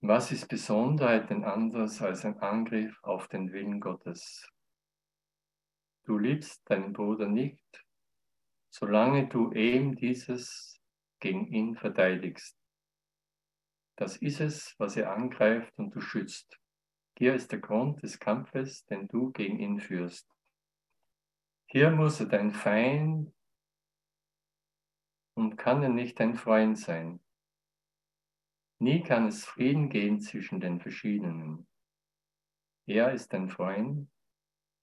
[0.00, 4.50] Was ist Besonderheit denn anders als ein Angriff auf den Willen Gottes?
[6.04, 7.86] Du liebst deinen Bruder nicht,
[8.70, 10.78] solange du eben dieses
[11.18, 12.58] gegen ihn verteidigst.
[13.96, 16.60] Das ist es, was er angreift und du schützt.
[17.16, 20.28] Hier ist der Grund des Kampfes, den du gegen ihn führst.
[21.66, 23.32] Hier muss er dein Feind
[25.34, 27.20] und kann er nicht dein Freund sein.
[28.78, 31.66] Nie kann es Frieden gehen zwischen den Verschiedenen.
[32.86, 34.10] Er ist dein Freund,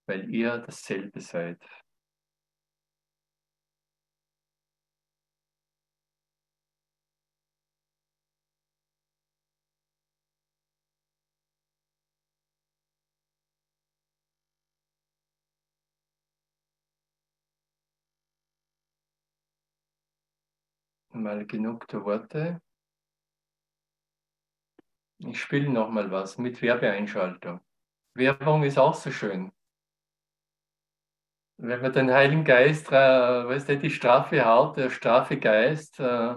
[0.06, 1.60] weil ihr dasselbe seid.
[21.22, 22.62] mal genug der Worte.
[25.20, 27.62] Ich spiele noch mal was mit Werbeeinschaltung.
[28.16, 29.52] Werbung ist auch so schön.
[31.64, 36.36] Wenn man den Heiligen Geist, äh, weißt du, die straffe Haut, der straffe Geist, äh,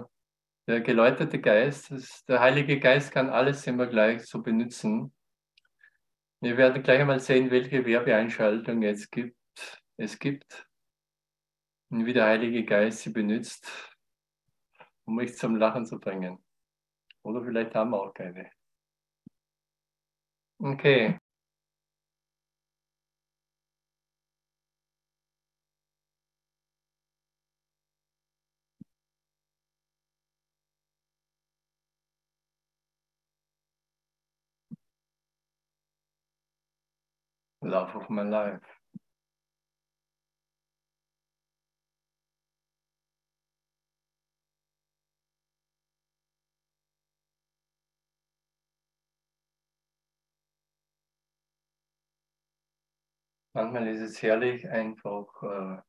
[0.67, 5.13] der geläuterte Geist, das, der Heilige Geist kann alles immer gleich so benutzen.
[6.41, 9.35] Wir werden gleich einmal sehen, welche Werbeeinschaltung es gibt.
[9.97, 10.67] Es gibt
[11.89, 13.97] und wie der Heilige Geist sie benutzt,
[15.05, 16.43] um mich zum Lachen zu bringen.
[17.23, 18.51] Oder vielleicht haben wir auch keine.
[20.59, 21.17] Okay.
[37.65, 38.61] Love of my life.
[53.53, 55.81] Manchmal ist es herrlich, einfach äh,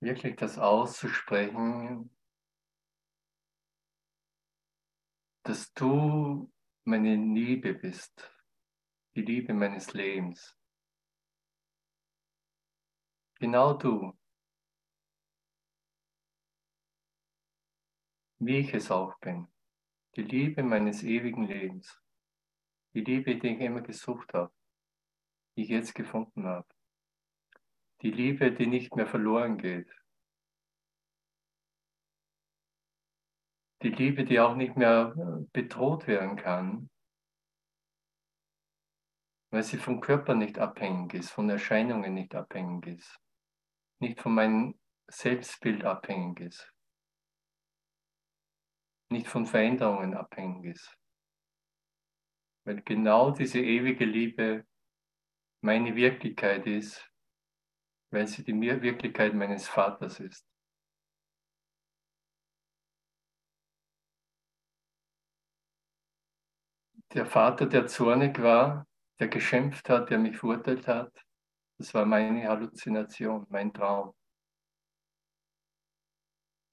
[0.00, 2.16] wirklich das auszusprechen,
[5.42, 6.52] dass du
[6.84, 8.37] meine Liebe bist
[9.18, 10.56] die Liebe meines Lebens.
[13.40, 14.16] Genau du.
[18.38, 19.48] Wie ich es auch bin.
[20.14, 22.00] Die Liebe meines ewigen Lebens.
[22.94, 24.54] Die Liebe, die ich immer gesucht habe.
[25.56, 26.68] Die ich jetzt gefunden habe.
[28.02, 29.90] Die Liebe, die nicht mehr verloren geht.
[33.82, 36.88] Die Liebe, die auch nicht mehr äh, bedroht werden kann,
[39.50, 43.18] weil sie vom Körper nicht abhängig ist, von Erscheinungen nicht abhängig ist,
[44.00, 44.78] nicht von meinem
[45.08, 46.72] Selbstbild abhängig ist,
[49.10, 50.94] nicht von Veränderungen abhängig ist.
[52.64, 54.66] Weil genau diese ewige Liebe
[55.62, 57.10] meine Wirklichkeit ist,
[58.10, 60.46] weil sie die Wirklichkeit meines Vaters ist.
[67.14, 68.87] Der Vater, der zornig war,
[69.18, 71.12] der geschimpft hat, der mich verurteilt hat,
[71.78, 74.14] das war meine Halluzination, mein Traum.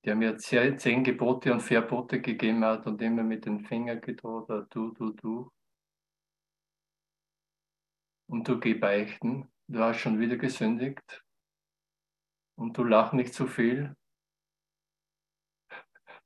[0.04, 4.68] Der mir zehn Gebote und Verbote gegeben hat und immer mit den Fingern gedroht hat,
[4.74, 5.52] du, du, du.
[8.28, 11.24] Und du geh beichten, du hast schon wieder gesündigt.
[12.56, 13.96] Und du lach nicht zu viel.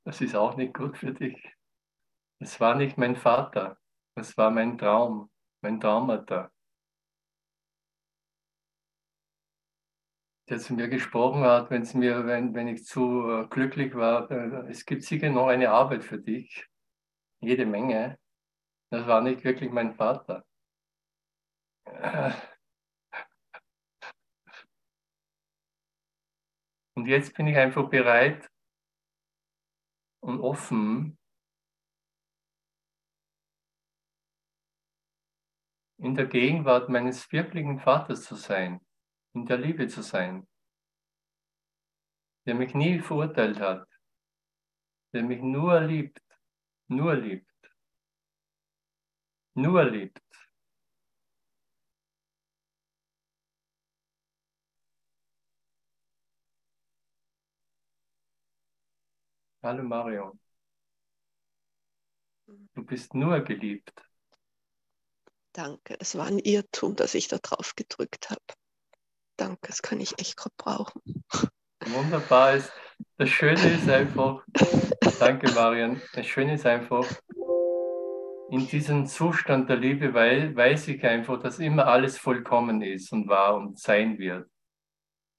[0.04, 1.54] Das ist auch nicht gut für dich.
[2.38, 3.78] Es war nicht mein Vater,
[4.14, 5.29] es war mein Traum
[5.62, 6.50] mein Traumata,
[10.48, 14.68] der zu mir gesprochen hat, wenn's mir, wenn, wenn ich zu äh, glücklich war, äh,
[14.70, 16.66] es gibt sicher noch eine Arbeit für dich,
[17.40, 18.18] jede Menge.
[18.90, 20.44] Das war nicht wirklich mein Vater.
[26.96, 28.50] Und jetzt bin ich einfach bereit
[30.20, 31.19] und offen,
[36.02, 38.80] in der Gegenwart meines wirklichen Vaters zu sein,
[39.34, 40.48] in der Liebe zu sein,
[42.46, 43.86] der mich nie verurteilt hat,
[45.12, 46.22] der mich nur liebt,
[46.88, 47.46] nur liebt,
[49.54, 50.22] nur liebt.
[59.62, 60.38] Hallo Mario.
[62.74, 64.09] Du bist nur geliebt.
[65.52, 68.40] Danke, es war ein Irrtum, dass ich da drauf gedrückt habe.
[69.36, 71.02] Danke, das kann ich echt gerade brauchen.
[71.86, 72.54] Wunderbar.
[72.54, 72.72] Ist,
[73.16, 74.44] das Schöne ist einfach,
[75.18, 77.06] danke Marian, das Schöne ist einfach,
[78.50, 83.54] in diesem Zustand der Liebe weiß ich einfach, dass immer alles vollkommen ist und wahr
[83.54, 84.50] und sein wird.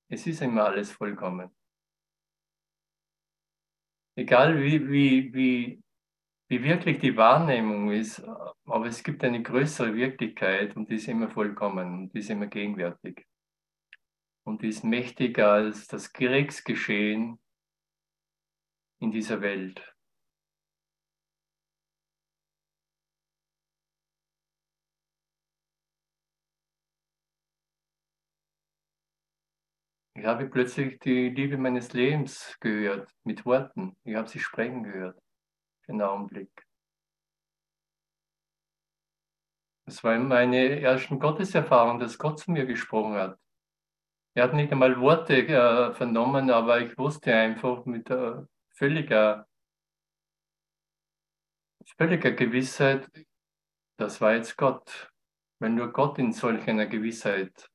[0.08, 1.50] Es ist immer alles vollkommen.
[4.16, 5.84] Egal wie, wie, wie
[6.52, 8.22] wie wirklich die Wahrnehmung ist,
[8.66, 12.48] aber es gibt eine größere Wirklichkeit und die ist immer vollkommen und die ist immer
[12.48, 13.26] gegenwärtig.
[14.44, 17.40] Und die ist mächtiger als das Kriegsgeschehen
[19.00, 19.82] in dieser Welt.
[30.16, 33.96] Ich habe plötzlich die Liebe meines Lebens gehört, mit Worten.
[34.04, 35.18] Ich habe sie sprechen gehört
[35.82, 36.66] für einen Augenblick.
[39.86, 43.38] Das war meine ersten Gotteserfahrung, dass Gott zu mir gesprochen hat.
[44.34, 48.36] Er hat nicht einmal Worte äh, vernommen, aber ich wusste einfach mit äh,
[48.70, 49.48] völliger,
[51.98, 53.10] völliger Gewissheit,
[53.98, 55.12] das war jetzt Gott.
[55.60, 57.70] Wenn nur Gott in solch einer Gewissheit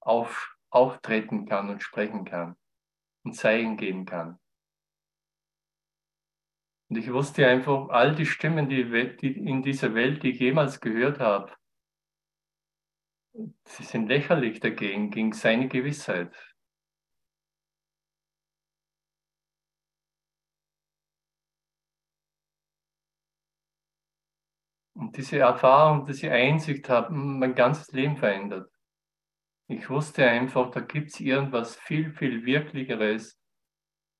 [0.00, 2.56] auf, auftreten kann und sprechen kann
[3.24, 4.38] und Zeichen geben kann.
[6.88, 11.20] Und ich wusste einfach, all die Stimmen, die, in dieser Welt, die ich jemals gehört
[11.20, 11.52] habe,
[13.64, 16.34] sie sind lächerlich dagegen, gegen seine Gewissheit.
[24.94, 28.70] Und diese Erfahrung, diese Einsicht hat mein ganzes Leben verändert.
[29.68, 33.38] Ich wusste einfach, da gibt es irgendwas viel, viel Wirklicheres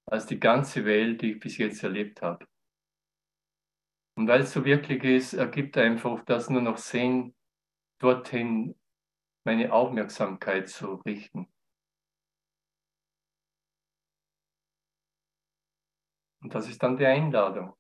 [0.06, 2.46] als die ganze Welt, die ich bis jetzt erlebt habe.
[4.18, 7.36] Und weil es so wirklich ist, ergibt einfach das nur noch Sinn,
[8.00, 8.74] dorthin
[9.44, 11.46] meine Aufmerksamkeit zu richten.
[16.42, 17.78] Und das ist dann die Einladung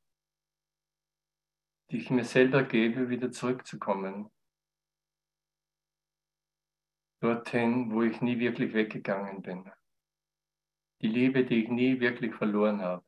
[1.90, 4.30] die ich mir selber gebe, wieder zurückzukommen.
[7.20, 9.70] Dorthin, wo ich nie wirklich weggegangen bin.
[11.00, 13.07] Die Liebe, die ich nie wirklich verloren habe.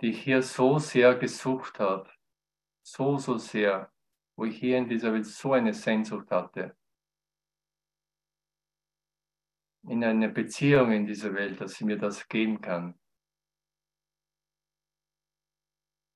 [0.00, 2.10] Die ich hier so sehr gesucht habe.
[2.82, 3.92] So, so sehr.
[4.36, 6.76] Wo ich hier in dieser Welt so eine Sehnsucht hatte.
[9.82, 12.98] In eine Beziehung in dieser Welt, dass sie mir das geben kann.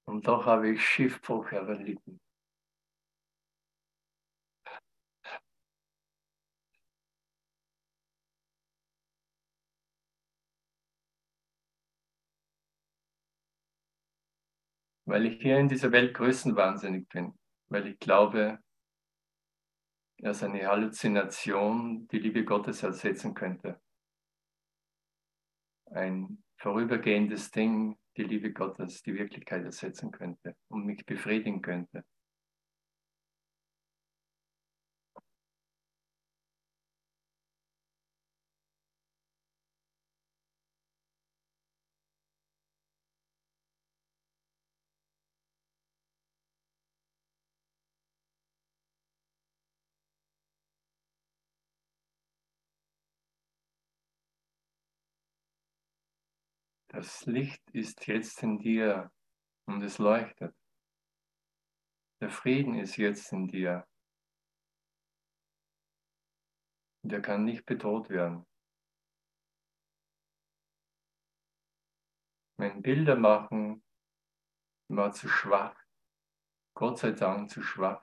[0.07, 2.21] Und doch habe ich Schiffbruch erlitten.
[15.07, 17.35] Weil ich hier in dieser Welt größenwahnsinnig bin.
[17.69, 18.59] Weil ich glaube,
[20.19, 23.81] dass eine Halluzination die Liebe Gottes ersetzen könnte.
[25.91, 32.05] Ein vorübergehendes Ding, die Liebe Gottes die Wirklichkeit ersetzen könnte und mich befriedigen könnte.
[57.05, 59.13] Das Licht ist jetzt in dir
[59.67, 60.57] und es leuchtet.
[62.23, 63.87] Der Frieden ist jetzt in dir.
[67.03, 68.47] Der kann nicht bedroht werden.
[72.57, 73.85] Mein Bilder machen
[74.89, 75.79] war zu schwach.
[76.75, 78.03] Gott sei Dank zu schwach.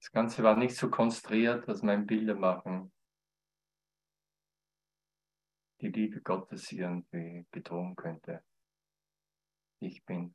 [0.00, 2.92] Das Ganze war nicht so konstruiert, dass mein Bilder machen
[5.80, 8.42] die Liebe Gottes irgendwie bedrohen könnte.
[9.80, 10.34] Ich bin.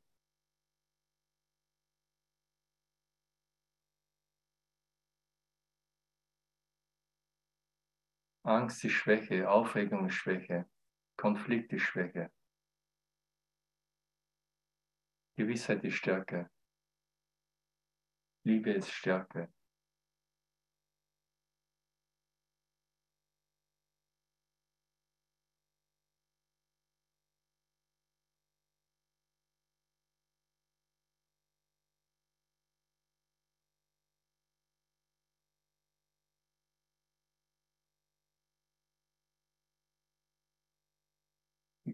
[8.44, 10.68] Angst ist Schwäche, Aufregung ist Schwäche,
[11.16, 12.32] Konflikt ist Schwäche.
[15.36, 16.50] Gewissheit ist Stärke.
[18.44, 19.52] Liebe ist Stärke.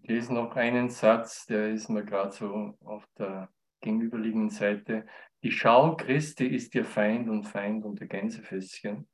[0.09, 3.49] Lese noch einen Satz, der ist mir gerade so auf der
[3.81, 5.05] gegenüberliegenden Seite.
[5.43, 9.07] Die Schau Christi ist ihr Feind und Feind unter Gänsefässchen,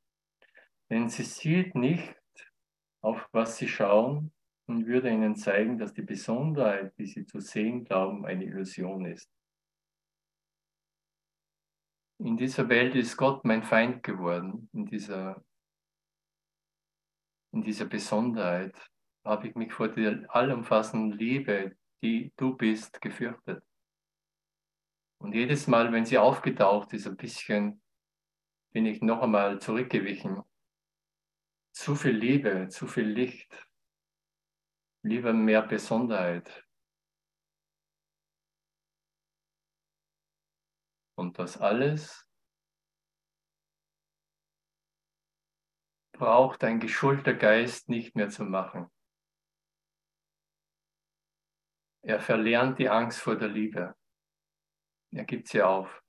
[0.90, 2.16] denn sie sieht nicht,
[3.02, 4.32] auf was sie schauen
[4.66, 9.30] und würde ihnen zeigen, dass die Besonderheit, die sie zu sehen glauben, eine Illusion ist.
[12.18, 15.44] In dieser Welt ist Gott mein Feind geworden, in dieser,
[17.52, 18.74] in dieser Besonderheit
[19.26, 23.62] habe ich mich vor der allumfassenden Liebe, die du bist, gefürchtet.
[25.18, 27.82] Und jedes Mal, wenn sie aufgetaucht ist, ein bisschen,
[28.72, 30.42] bin ich noch einmal zurückgewichen.
[31.72, 33.66] Zu viel Liebe, zu viel Licht,
[35.02, 36.66] lieber mehr Besonderheit.
[41.18, 42.26] Und das alles
[46.12, 48.90] braucht ein geschulter Geist nicht mehr zu machen.
[52.06, 53.96] Er verlernt die Angst vor der Liebe.
[55.10, 56.04] Er gibt sie auf.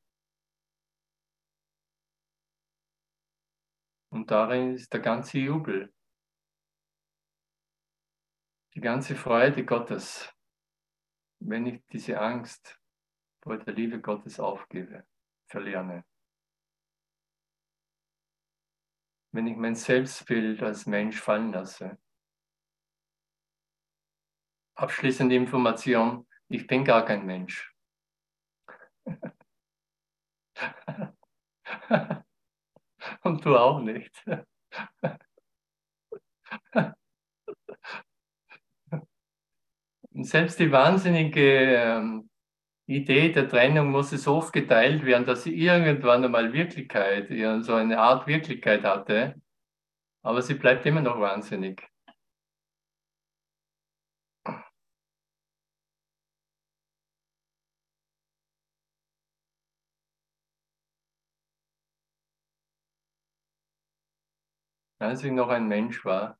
[4.11, 5.91] Und darin ist der ganze Jubel,
[8.75, 10.31] die ganze Freude Gottes,
[11.39, 12.79] wenn ich diese Angst
[13.41, 15.03] vor der Liebe Gottes aufgebe.
[15.49, 16.05] verlerne.
[19.31, 21.97] Wenn ich mein Selbstbild als Mensch fallen lasse.
[24.77, 27.73] Abschließende Information, ich bin gar kein Mensch.
[33.23, 34.13] Und du auch nicht.
[40.11, 42.29] Und selbst die wahnsinnige ähm,
[42.85, 47.29] Idee der Trennung muss so oft geteilt werden, dass sie irgendwann einmal Wirklichkeit,
[47.63, 49.41] so eine Art Wirklichkeit hatte,
[50.21, 51.83] aber sie bleibt immer noch wahnsinnig.
[64.99, 66.39] Als ich noch ein Mensch war,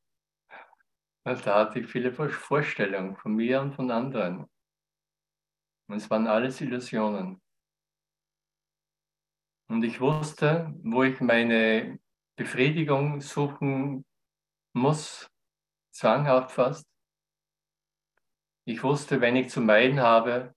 [1.24, 4.50] da hatte ich viele Vorstellungen von mir und von anderen.
[5.88, 7.42] Und es waren alles Illusionen.
[9.70, 12.00] Und ich wusste, wo ich meine
[12.38, 14.06] Befriedigung suchen
[14.74, 15.30] muss,
[15.92, 16.88] zwanghaft fast.
[18.66, 20.56] Ich wusste, wenn ich zu meiden habe,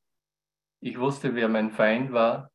[0.80, 2.50] ich wusste, wer mein Feind war,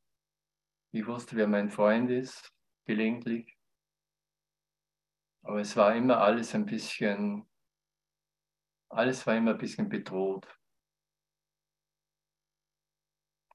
[0.91, 2.52] ich wusste, wer mein Freund ist,
[2.86, 3.56] gelegentlich.
[5.46, 7.48] Aber es war immer alles ein bisschen,
[8.89, 10.48] alles war immer ein bisschen bedroht.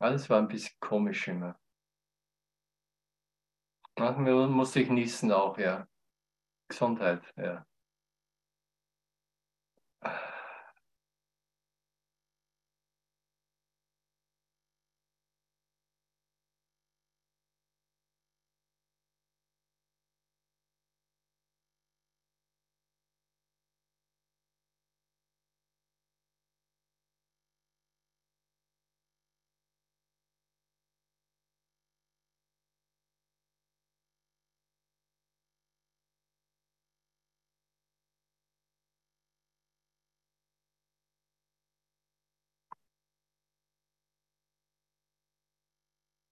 [0.00, 1.58] Alles war ein bisschen komisch immer.
[3.96, 5.86] Manchmal musste ich niesen auch, ja.
[6.68, 7.66] Gesundheit, ja.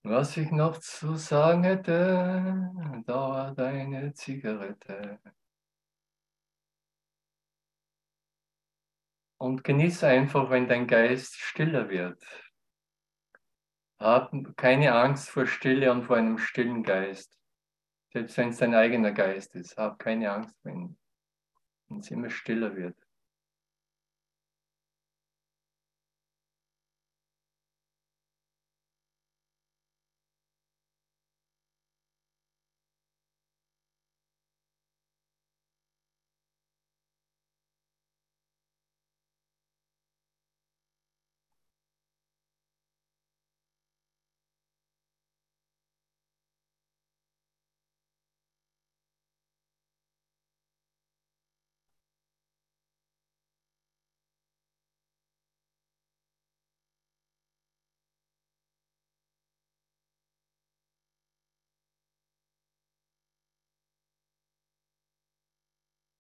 [0.03, 2.73] Was ich noch zu sagen hätte,
[3.07, 5.21] dauert eine Zigarette.
[9.39, 12.23] Und genieße einfach, wenn dein Geist stiller wird.
[14.01, 17.37] Hab keine Angst vor Stille und vor einem stillen Geist.
[18.13, 20.97] Selbst wenn es dein eigener Geist ist, hab keine Angst, wenn
[21.99, 23.08] es immer stiller wird.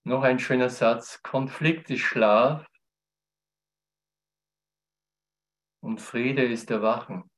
[0.08, 1.22] Noch ein schöner Satz.
[1.22, 2.66] Konflikt ist Schlaf
[5.80, 7.30] und Friede ist Erwachen.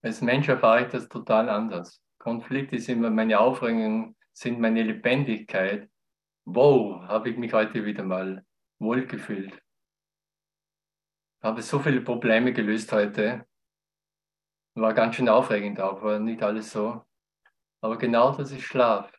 [0.00, 2.00] Als Mensch erfahre ich das total anders.
[2.18, 5.90] Konflikt ist immer meine Aufregung, sind meine Lebendigkeit.
[6.44, 8.46] Wow, habe ich mich heute wieder mal
[8.78, 9.60] wohlgefühlt.
[11.42, 13.44] Habe so viele Probleme gelöst heute.
[14.74, 17.04] War ganz schön aufregend auch, war nicht alles so.
[17.80, 19.12] Aber genau das ist Schlaf.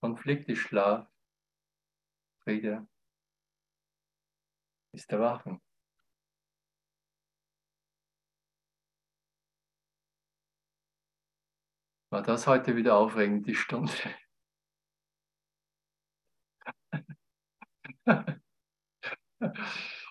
[0.00, 1.06] Konflikt ist Schlaf,
[2.42, 2.86] Friede
[4.92, 5.60] ist Erwachen.
[12.12, 13.92] War das heute wieder aufregend, die Stunde?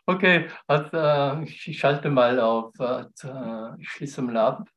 [0.05, 3.05] okay, hat, äh, ich schalte mal auf, äh,
[3.79, 4.69] ich schließe mal ab.